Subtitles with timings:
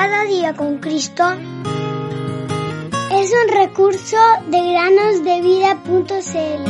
[0.00, 1.24] Cada día con Cristo
[3.12, 4.16] es un recurso
[4.46, 6.64] de granosdevida.cl.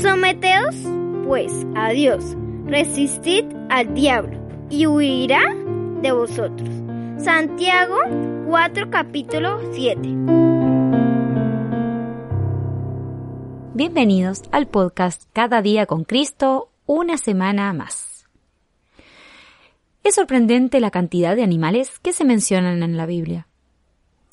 [0.00, 0.76] Someteos,
[1.26, 2.36] pues, a Dios,
[2.66, 4.38] resistid al diablo,
[4.70, 5.42] y huirá
[6.02, 6.70] de vosotros.
[7.16, 7.96] Santiago
[8.46, 10.37] 4, capítulo 7.
[13.78, 18.26] Bienvenidos al podcast Cada día con Cristo, una semana más.
[20.02, 23.46] Es sorprendente la cantidad de animales que se mencionan en la Biblia.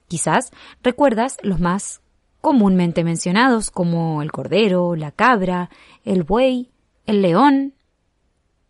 [0.08, 2.02] Quizás recuerdas los más
[2.42, 5.70] comúnmente mencionados como el cordero, la cabra,
[6.06, 6.72] el buey,
[7.06, 7.76] el león.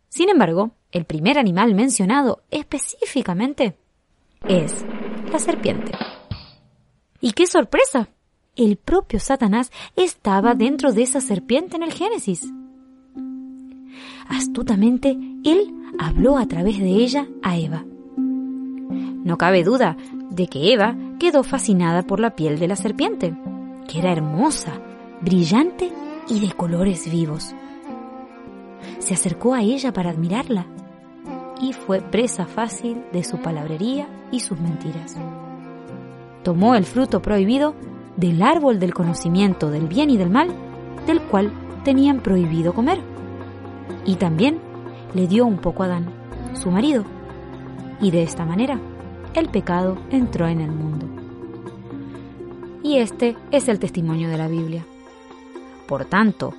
[0.09, 3.77] Sin embargo, el primer animal mencionado específicamente
[4.45, 4.85] es
[5.31, 5.93] la serpiente.
[7.21, 8.09] ¿Y qué sorpresa?
[8.55, 12.49] El propio Satanás estaba dentro de esa serpiente en el Génesis.
[14.29, 17.83] Astutamente, él habló a través de ella a Eva.
[18.17, 19.97] No cabe duda
[20.29, 23.35] de que Eva quedó fascinada por la piel de la serpiente,
[23.89, 24.79] que era hermosa,
[25.19, 25.91] brillante
[26.29, 27.53] y de colores vivos.
[28.99, 30.65] Se acercó a ella para admirarla
[31.59, 35.17] y fue presa fácil de su palabrería y sus mentiras.
[36.43, 37.75] Tomó el fruto prohibido
[38.17, 40.49] del árbol del conocimiento del bien y del mal,
[41.05, 41.51] del cual
[41.83, 42.99] tenían prohibido comer.
[44.05, 44.59] Y también
[45.13, 46.07] le dio un poco a Adán,
[46.53, 47.05] su marido.
[48.01, 48.79] Y de esta manera,
[49.33, 51.07] el pecado entró en el mundo.
[52.83, 54.85] Y este es el testimonio de la Biblia.
[55.87, 56.53] Por tanto,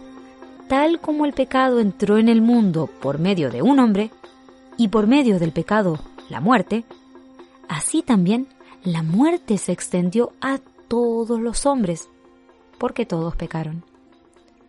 [0.68, 4.10] tal como el pecado entró en el mundo por medio de un hombre,
[4.76, 6.84] y por medio del pecado la muerte,
[7.68, 8.46] así también
[8.82, 10.58] la muerte se extendió a
[10.88, 12.08] todos los hombres,
[12.78, 13.84] porque todos pecaron.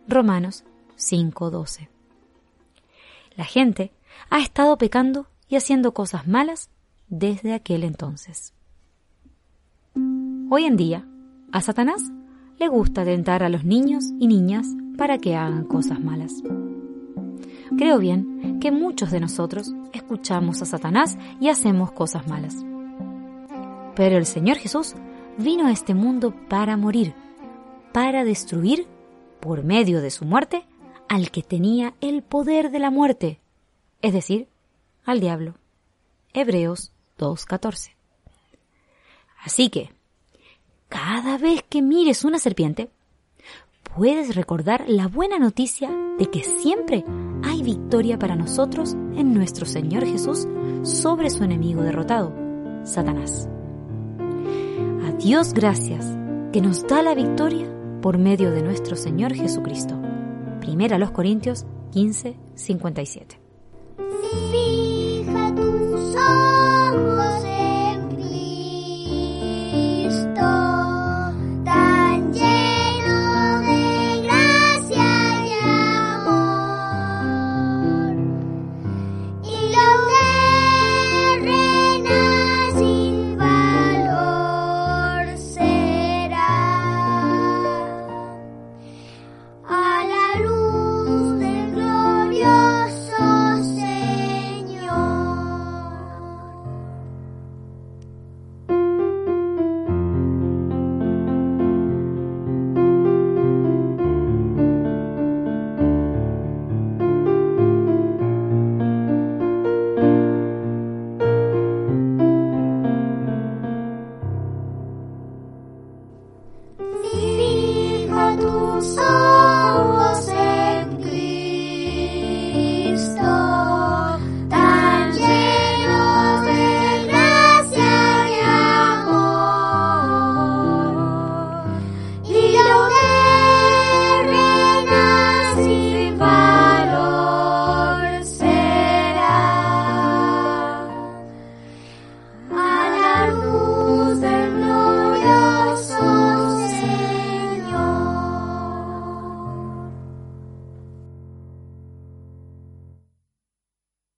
[0.06, 0.64] Romanos
[0.96, 1.88] 5:12.
[3.36, 3.92] La gente
[4.30, 6.70] ha estado pecando y haciendo cosas malas
[7.08, 8.52] desde aquel entonces.
[10.50, 11.06] Hoy en día,
[11.52, 12.02] a Satanás
[12.58, 16.42] le gusta tentar a los niños y niñas para que hagan cosas malas.
[17.76, 22.56] Creo bien que muchos de nosotros escuchamos a Satanás y hacemos cosas malas.
[23.94, 24.94] Pero el Señor Jesús
[25.38, 27.14] vino a este mundo para morir,
[27.92, 28.86] para destruir,
[29.40, 30.66] por medio de su muerte,
[31.08, 33.40] al que tenía el poder de la muerte,
[34.02, 34.48] es decir,
[35.04, 35.54] al diablo.
[36.34, 37.92] Hebreos 2.14.
[39.42, 39.90] Así que,
[40.88, 42.90] cada vez que mires una serpiente,
[43.96, 47.04] puedes recordar la buena noticia de que siempre
[47.44, 50.46] hay victoria para nosotros en nuestro Señor Jesús
[50.82, 52.34] sobre su enemigo derrotado,
[52.84, 53.48] Satanás.
[55.18, 56.06] Dios gracias
[56.52, 57.66] que nos da la victoria
[58.00, 60.00] por medio de nuestro Señor Jesucristo.
[60.60, 63.40] Primera los Corintios 15, 57.
[64.52, 64.97] Fija